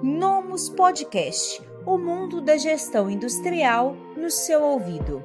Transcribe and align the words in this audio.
Nomos 0.00 0.68
Podcast 0.68 1.60
o 1.84 1.98
mundo 1.98 2.40
da 2.40 2.56
gestão 2.56 3.10
industrial 3.10 3.96
no 4.16 4.30
seu 4.30 4.62
ouvido. 4.62 5.20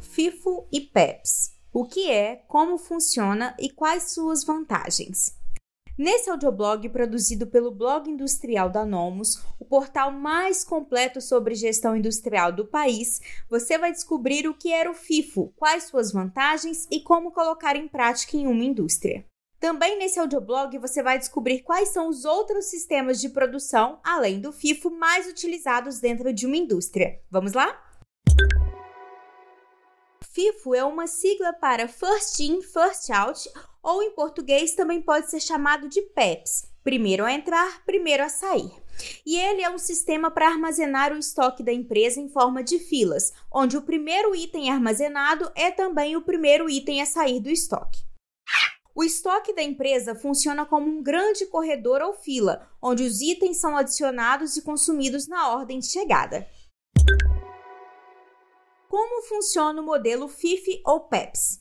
FIFO 0.00 0.66
e 0.72 0.80
PEPS. 0.80 1.52
O 1.72 1.84
que 1.84 2.10
é, 2.10 2.42
como 2.48 2.76
funciona 2.76 3.54
e 3.56 3.70
quais 3.70 4.10
suas 4.10 4.42
vantagens? 4.42 5.38
Nesse 5.96 6.28
audioblog 6.28 6.88
produzido 6.88 7.46
pelo 7.46 7.70
Blog 7.70 8.10
Industrial 8.10 8.68
da 8.68 8.84
Nomos, 8.84 9.44
o 9.60 9.64
portal 9.64 10.10
mais 10.10 10.64
completo 10.64 11.20
sobre 11.20 11.54
gestão 11.54 11.94
industrial 11.94 12.50
do 12.50 12.66
país, 12.66 13.20
você 13.48 13.78
vai 13.78 13.92
descobrir 13.92 14.48
o 14.48 14.54
que 14.54 14.72
era 14.72 14.90
o 14.90 14.94
FIFO, 14.94 15.52
quais 15.54 15.84
suas 15.84 16.10
vantagens 16.10 16.88
e 16.90 17.00
como 17.00 17.30
colocar 17.30 17.76
em 17.76 17.86
prática 17.86 18.36
em 18.36 18.48
uma 18.48 18.64
indústria. 18.64 19.24
Também 19.60 19.98
nesse 19.98 20.20
audioblog 20.20 20.78
você 20.78 21.02
vai 21.02 21.18
descobrir 21.18 21.62
quais 21.62 21.88
são 21.88 22.08
os 22.08 22.24
outros 22.24 22.66
sistemas 22.66 23.20
de 23.20 23.28
produção, 23.28 23.98
além 24.04 24.40
do 24.40 24.52
FIFO, 24.52 24.88
mais 24.88 25.26
utilizados 25.26 25.98
dentro 25.98 26.32
de 26.32 26.46
uma 26.46 26.56
indústria. 26.56 27.20
Vamos 27.28 27.52
lá? 27.54 27.76
FIFO 30.22 30.74
é 30.76 30.84
uma 30.84 31.08
sigla 31.08 31.52
para 31.52 31.88
First 31.88 32.38
In, 32.38 32.62
First 32.62 33.10
Out, 33.10 33.50
ou 33.82 34.00
em 34.00 34.12
português 34.12 34.76
também 34.76 35.02
pode 35.02 35.28
ser 35.28 35.40
chamado 35.40 35.88
de 35.88 36.02
PEPS, 36.02 36.70
primeiro 36.84 37.24
a 37.24 37.32
entrar, 37.32 37.84
primeiro 37.84 38.22
a 38.22 38.28
sair. 38.28 38.70
E 39.26 39.36
ele 39.36 39.62
é 39.62 39.70
um 39.70 39.78
sistema 39.78 40.30
para 40.30 40.48
armazenar 40.48 41.12
o 41.12 41.18
estoque 41.18 41.64
da 41.64 41.72
empresa 41.72 42.20
em 42.20 42.28
forma 42.28 42.62
de 42.62 42.78
filas, 42.78 43.32
onde 43.52 43.76
o 43.76 43.82
primeiro 43.82 44.36
item 44.36 44.70
armazenado 44.70 45.50
é 45.56 45.72
também 45.72 46.16
o 46.16 46.22
primeiro 46.22 46.70
item 46.70 47.02
a 47.02 47.06
sair 47.06 47.40
do 47.40 47.50
estoque. 47.50 48.06
O 48.98 49.04
estoque 49.04 49.54
da 49.54 49.62
empresa 49.62 50.16
funciona 50.16 50.66
como 50.66 50.88
um 50.88 51.00
grande 51.00 51.46
corredor 51.46 52.02
ou 52.02 52.14
fila, 52.14 52.68
onde 52.82 53.04
os 53.04 53.20
itens 53.20 53.60
são 53.60 53.76
adicionados 53.76 54.56
e 54.56 54.62
consumidos 54.62 55.28
na 55.28 55.52
ordem 55.52 55.78
de 55.78 55.86
chegada. 55.86 56.48
Como 58.88 59.22
funciona 59.22 59.80
o 59.80 59.84
modelo 59.84 60.26
FIFO 60.26 60.82
ou 60.84 61.02
PEPS? 61.02 61.60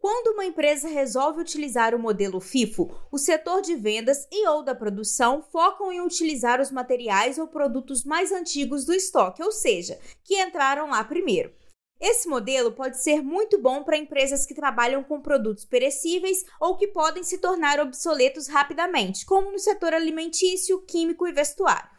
Quando 0.00 0.34
uma 0.34 0.44
empresa 0.44 0.88
resolve 0.88 1.40
utilizar 1.40 1.94
o 1.94 1.98
modelo 1.98 2.40
FIFO, 2.40 2.92
o 3.12 3.18
setor 3.18 3.62
de 3.62 3.76
vendas 3.76 4.26
e 4.32 4.48
ou 4.48 4.64
da 4.64 4.74
produção 4.74 5.40
focam 5.52 5.92
em 5.92 6.00
utilizar 6.00 6.60
os 6.60 6.72
materiais 6.72 7.38
ou 7.38 7.46
produtos 7.46 8.02
mais 8.02 8.32
antigos 8.32 8.84
do 8.84 8.92
estoque, 8.92 9.44
ou 9.44 9.52
seja, 9.52 9.96
que 10.24 10.34
entraram 10.34 10.90
lá 10.90 11.04
primeiro. 11.04 11.52
Esse 12.00 12.28
modelo 12.28 12.70
pode 12.72 13.02
ser 13.02 13.22
muito 13.22 13.60
bom 13.60 13.82
para 13.82 13.96
empresas 13.96 14.46
que 14.46 14.54
trabalham 14.54 15.02
com 15.02 15.20
produtos 15.20 15.64
perecíveis 15.64 16.44
ou 16.60 16.76
que 16.76 16.86
podem 16.86 17.24
se 17.24 17.38
tornar 17.38 17.80
obsoletos 17.80 18.46
rapidamente, 18.46 19.26
como 19.26 19.50
no 19.50 19.58
setor 19.58 19.92
alimentício, 19.92 20.80
químico 20.82 21.26
e 21.26 21.32
vestuário. 21.32 21.90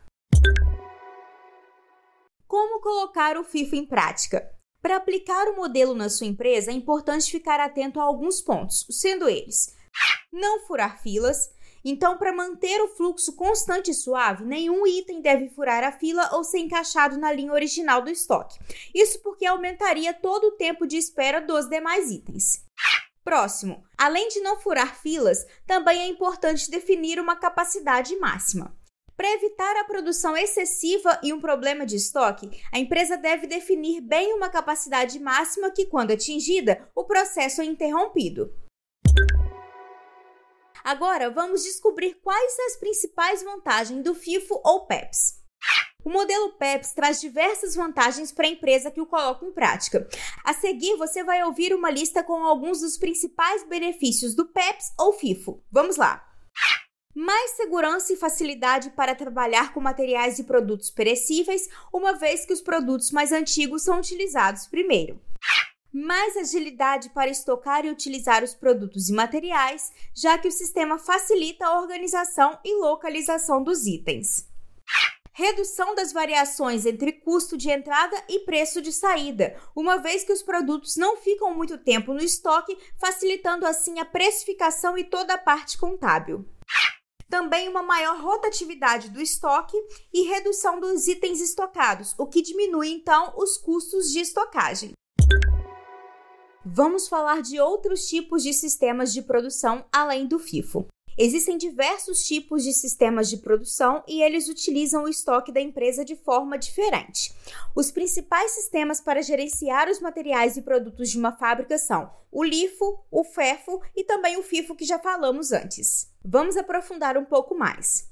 Como 2.48 2.82
colocar 2.82 3.38
o 3.38 3.44
FIFO 3.44 3.76
em 3.76 3.86
prática? 3.86 4.50
Para 4.82 4.96
aplicar 4.96 5.50
o 5.50 5.58
modelo 5.58 5.94
na 5.94 6.08
sua 6.08 6.28
empresa, 6.28 6.72
é 6.72 6.74
importante 6.74 7.30
ficar 7.30 7.60
atento 7.60 8.00
a 8.00 8.04
alguns 8.04 8.42
pontos, 8.42 8.88
sendo 8.90 9.28
eles: 9.28 9.76
não 10.32 10.62
furar 10.62 11.02
filas, 11.04 11.54
então, 11.84 12.18
para 12.18 12.34
manter 12.34 12.82
o 12.82 12.90
fluxo 12.90 13.36
constante 13.36 13.92
e 13.92 13.94
suave, 13.94 14.44
nenhum 14.44 14.86
item 14.86 15.22
deve 15.22 15.50
furar 15.50 15.84
a 15.84 15.92
fila 15.92 16.30
ou 16.34 16.44
ser 16.44 16.60
encaixado 16.60 17.18
na 17.18 17.32
linha 17.32 17.54
original 17.54 18.02
do 18.02 18.10
estoque. 18.10 18.60
Isso 18.94 19.22
porque 19.22 19.46
aumentaria 19.46 20.14
todo 20.14 20.48
o 20.48 20.58
tempo 20.58 20.86
de 20.86 20.98
espera 20.98 21.40
dos 21.40 21.70
demais 21.70 22.12
itens. 22.12 22.66
Próximo, 23.24 23.84
além 23.98 24.28
de 24.30 24.40
não 24.40 24.60
furar 24.60 25.00
filas, 25.00 25.46
também 25.68 26.02
é 26.02 26.08
importante 26.08 26.70
definir 26.70 27.20
uma 27.20 27.36
capacidade 27.36 28.16
máxima. 28.18 28.76
Para 29.16 29.34
evitar 29.34 29.76
a 29.76 29.84
produção 29.84 30.36
excessiva 30.38 31.20
e 31.22 31.34
um 31.34 31.42
problema 31.42 31.86
de 31.86 31.98
estoque, 31.98 32.50
a 32.74 32.80
empresa 32.80 33.18
deve 33.18 33.48
definir 33.48 34.00
bem 34.00 34.34
uma 34.34 34.50
capacidade 34.50 35.20
máxima 35.20 35.70
que, 35.72 35.88
quando 35.88 36.12
atingida, 36.12 36.90
o 36.96 37.04
processo 37.04 37.62
é 37.62 37.66
interrompido. 37.66 38.50
Agora 40.84 41.30
vamos 41.30 41.64
descobrir 41.64 42.16
quais 42.24 42.60
as 42.68 42.78
principais 42.78 43.44
vantagens 43.44 44.04
do 44.04 44.16
FIFO 44.16 44.62
ou 44.64 44.86
PEPS. 44.86 45.40
O 46.04 46.10
modelo 46.10 46.54
PEPS 46.54 46.94
traz 46.94 47.20
diversas 47.20 47.76
vantagens 47.76 48.32
para 48.32 48.48
a 48.48 48.50
empresa 48.50 48.90
que 48.90 49.02
o 49.02 49.06
coloca 49.06 49.46
em 49.46 49.52
prática. 49.52 50.08
A 50.44 50.54
seguir, 50.54 50.96
você 50.96 51.24
vai 51.24 51.44
ouvir 51.44 51.74
uma 51.74 51.92
lista 51.92 52.24
com 52.24 52.46
alguns 52.46 52.80
dos 52.80 52.98
principais 52.98 53.68
benefícios 53.68 54.34
do 54.34 54.46
PEPS 54.46 54.94
ou 54.98 55.14
FIFO. 55.14 55.62
Vamos 55.72 55.98
lá! 55.98 56.26
Mais 57.14 57.52
segurança 57.52 58.14
e 58.14 58.18
facilidade 58.18 58.92
para 58.92 59.14
trabalhar 59.14 59.74
com 59.74 59.82
materiais 59.82 60.40
e 60.40 60.44
produtos 60.46 60.90
perecíveis, 60.90 61.68
uma 61.94 62.14
vez 62.14 62.46
que 62.46 62.54
os 62.54 62.62
produtos 62.62 63.12
mais 63.12 63.32
antigos 63.32 63.84
são 63.84 64.00
utilizados 64.00 64.68
primeiro 64.68 65.20
mais 65.92 66.38
agilidade 66.38 67.10
para 67.10 67.30
estocar 67.30 67.86
e 67.86 67.90
utilizar 67.90 68.44
os 68.44 68.54
produtos 68.54 69.10
e 69.10 69.14
materiais, 69.14 69.92
já 70.14 70.38
que 70.38 70.48
o 70.48 70.52
sistema 70.52 71.00
facilita 71.00 71.66
a 71.66 71.80
organização 71.80 72.60
e 72.64 72.76
localização 72.80 73.64
dos 73.64 73.86
itens. 73.86 74.48
Redução 75.34 75.96
das 75.96 76.12
variações 76.12 76.86
entre 76.86 77.14
custo 77.14 77.56
de 77.56 77.70
entrada 77.70 78.22
e 78.28 78.40
preço 78.40 78.82
de 78.82 78.92
saída, 78.92 79.56
uma 79.76 79.98
vez 79.98 80.24
que 80.24 80.34
os 80.34 80.44
produtos 80.44 80.98
não 80.98 81.16
ficam 81.16 81.54
muito 81.54 81.78
tempo 81.78 82.14
no 82.14 82.22
estoque, 82.22 82.78
facilitando 83.00 83.66
assim 83.66 84.00
a 84.00 84.06
precificação 84.06 84.98
e 84.98 85.04
toda 85.04 85.36
a 85.36 85.38
parte 85.38 85.78
contábil. 85.78 86.46
Também 87.30 87.70
uma 87.70 87.84
maior 87.84 88.20
rotatividade 88.20 89.10
do 89.12 89.22
estoque 89.22 89.78
e 90.12 90.24
redução 90.24 90.80
dos 90.80 91.08
itens 91.08 91.40
estocados, 91.40 92.14
o 92.18 92.28
que 92.28 92.42
diminui 92.42 92.90
então 92.90 93.34
os 93.38 93.58
custos 93.58 94.12
de 94.12 94.20
estocagem 94.20 94.94
vamos 96.72 97.08
falar 97.08 97.42
de 97.42 97.60
outros 97.60 98.08
tipos 98.08 98.44
de 98.44 98.54
sistemas 98.54 99.12
de 99.12 99.24
produção 99.24 99.86
além 99.92 100.28
do 100.28 100.38
FIFO. 100.38 100.86
Existem 101.18 101.58
diversos 101.58 102.26
tipos 102.26 102.64
de 102.64 102.72
sistemas 102.72 103.30
de 103.30 103.38
produção 103.38 104.02
e 104.08 104.22
eles 104.22 104.48
utilizam 104.48 105.04
o 105.04 105.10
estoque 105.10 105.52
da 105.52 105.60
empresa 105.60 106.06
de 106.06 106.16
forma 106.16 106.58
diferente. 106.58 107.34
Os 107.76 107.92
principais 107.92 108.52
sistemas 108.52 109.02
para 109.02 109.22
gerenciar 109.22 109.90
os 109.90 110.00
materiais 110.00 110.56
e 110.56 110.62
produtos 110.62 111.10
de 111.10 111.18
uma 111.18 111.36
fábrica 111.36 111.78
são 111.78 112.10
o 112.32 112.44
LIFO, 112.44 113.04
o 113.12 113.24
FEFO 113.24 113.82
e 113.96 114.04
também 114.04 114.38
o 114.38 114.44
FIFO 114.44 114.76
que 114.76 114.86
já 114.86 114.98
falamos 114.98 115.52
antes. 115.52 116.10
Vamos 116.24 116.56
aprofundar 116.56 117.18
um 117.18 117.26
pouco 117.26 117.54
mais. 117.54 118.08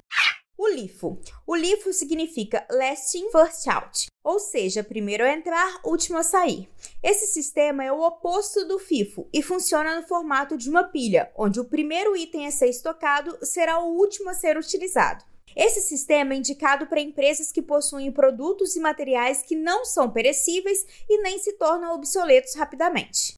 O 0.59 0.67
LIFO. 0.67 1.19
O 1.45 1.55
LIFO 1.55 1.93
significa 1.93 2.65
Last 2.71 3.15
In, 3.15 3.29
First 3.29 3.67
Out, 3.67 4.07
ou 4.23 4.39
seja, 4.39 4.83
primeiro 4.83 5.23
a 5.23 5.31
entrar, 5.31 5.79
último 5.85 6.17
a 6.17 6.23
sair. 6.23 6.67
Esse 7.03 7.27
sistema 7.27 7.83
é 7.83 7.91
o 7.91 8.01
oposto 8.01 8.65
do 8.65 8.79
FIFO 8.79 9.29
e 9.31 9.43
funciona 9.43 9.95
no 9.95 10.07
formato 10.07 10.57
de 10.57 10.67
uma 10.67 10.83
pilha, 10.83 11.31
onde 11.37 11.59
o 11.59 11.65
primeiro 11.65 12.17
item 12.17 12.47
a 12.47 12.51
ser 12.51 12.69
estocado 12.69 13.37
será 13.45 13.79
o 13.79 13.95
último 13.95 14.31
a 14.31 14.33
ser 14.33 14.57
utilizado. 14.57 15.23
Esse 15.55 15.79
sistema 15.81 16.33
é 16.33 16.37
indicado 16.37 16.87
para 16.87 17.01
empresas 17.01 17.51
que 17.51 17.61
possuem 17.61 18.11
produtos 18.11 18.75
e 18.75 18.79
materiais 18.79 19.43
que 19.43 19.55
não 19.55 19.85
são 19.85 20.09
perecíveis 20.09 20.85
e 21.07 21.21
nem 21.21 21.37
se 21.37 21.53
tornam 21.53 21.93
obsoletos 21.93 22.55
rapidamente. 22.55 23.35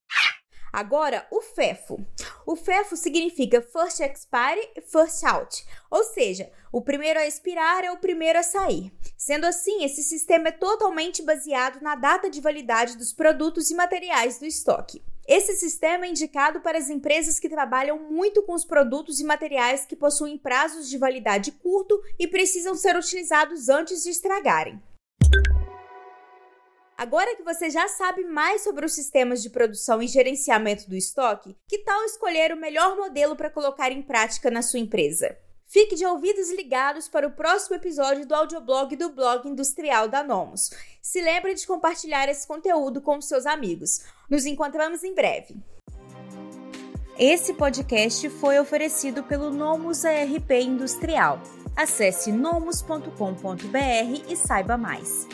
Agora, 0.72 1.26
o 1.32 1.42
FEFO. 1.42 2.06
O 2.46 2.56
FEFO 2.56 2.96
significa 2.96 3.62
First 3.62 4.00
Expire, 4.00 4.70
First 4.86 5.24
Out, 5.24 5.66
ou 5.90 6.04
seja, 6.04 6.52
o 6.72 6.82
primeiro 6.82 7.20
a 7.20 7.28
expirar 7.28 7.84
é 7.84 7.92
o 7.92 7.98
primeiro 7.98 8.40
a 8.40 8.44
sair. 8.44 8.92
Sendo 9.18 9.46
assim, 9.46 9.84
esse 9.84 10.04
sistema 10.04 10.50
é 10.50 10.52
totalmente 10.52 11.22
baseado 11.24 11.82
na 11.82 11.96
data 11.96 12.30
de 12.30 12.40
validade 12.40 12.98
dos 12.98 13.12
produtos 13.12 13.72
e 13.72 13.76
materiais 13.76 14.40
do 14.40 14.46
estoque. 14.46 15.02
Esse 15.28 15.56
sistema 15.56 16.06
é 16.06 16.10
indicado 16.10 16.60
para 16.60 16.78
as 16.78 16.90
empresas 16.90 17.40
que 17.40 17.48
trabalham 17.48 18.00
muito 18.00 18.42
com 18.42 18.54
os 18.54 18.66
produtos 18.66 19.20
e 19.20 19.24
materiais 19.24 19.86
que 19.86 19.96
possuem 19.96 20.40
prazos 20.40 20.90
de 20.90 20.98
validade 20.98 21.52
curto 21.52 22.02
e 22.18 22.28
precisam 22.28 22.74
ser 22.74 22.96
utilizados 22.96 23.70
antes 23.70 24.02
de 24.02 24.10
estragarem. 24.10 24.82
Agora 27.00 27.34
que 27.34 27.44
você 27.44 27.70
já 27.70 27.88
sabe 27.88 28.26
mais 28.26 28.62
sobre 28.62 28.86
os 28.86 28.92
sistemas 28.92 29.42
de 29.42 29.50
produção 29.50 30.04
e 30.04 30.08
gerenciamento 30.08 30.90
do 30.90 30.98
estoque, 30.98 31.56
que 31.66 31.78
tal 31.78 32.04
escolher 32.04 32.52
o 32.52 32.60
melhor 32.60 32.98
modelo 32.98 33.38
para 33.38 33.50
colocar 33.50 33.90
em 33.90 34.02
prática 34.02 34.52
na 34.52 34.62
sua 34.62 34.82
empresa? 34.82 35.38
Fique 35.66 35.96
de 35.96 36.06
ouvidos 36.06 36.52
ligados 36.52 37.08
para 37.08 37.26
o 37.26 37.32
próximo 37.32 37.78
episódio 37.78 38.28
do 38.28 38.36
audioblog 38.36 38.98
do 38.98 39.12
blog 39.12 39.48
industrial 39.48 40.10
da 40.10 40.26
Nomos. 40.26 40.72
Se 41.02 41.22
lembre 41.22 41.54
de 41.54 41.66
compartilhar 41.66 42.28
esse 42.28 42.46
conteúdo 42.46 43.00
com 43.00 43.22
seus 43.22 43.46
amigos. 43.46 44.02
Nos 44.30 44.46
encontramos 44.46 45.02
em 45.02 45.16
breve. 45.16 45.56
Esse 47.18 47.54
podcast 47.54 48.30
foi 48.30 48.60
oferecido 48.60 49.24
pelo 49.24 49.52
Nomos 49.52 50.04
ARP 50.04 50.52
Industrial. 50.52 51.42
Acesse 51.78 52.30
nomos.com.br 52.30 53.08
e 54.28 54.36
saiba 54.36 54.76
mais. 54.76 55.26